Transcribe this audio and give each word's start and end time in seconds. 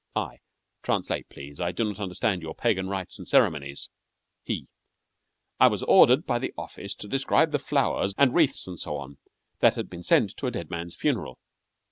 I 0.15 0.39
Translate, 0.81 1.29
please; 1.29 1.59
I 1.59 1.71
do 1.71 1.83
not 1.83 1.99
understand 1.99 2.41
your 2.41 2.55
pagan 2.55 2.89
rites 2.89 3.19
and 3.19 3.27
ceremonies. 3.27 3.89
HE 4.41 4.67
I 5.59 5.67
was 5.67 5.83
ordered 5.83 6.25
by 6.25 6.39
the 6.39 6.55
office 6.57 6.95
to 6.95 7.07
describe 7.07 7.51
the 7.51 7.59
flowers, 7.59 8.15
and 8.17 8.33
wreaths, 8.33 8.65
and 8.65 8.79
so 8.79 8.97
on, 8.97 9.19
that 9.59 9.75
had 9.75 9.91
been 9.91 10.01
sent 10.01 10.35
to 10.37 10.47
a 10.47 10.51
dead 10.51 10.71
man's 10.71 10.95
funeral. 10.95 11.37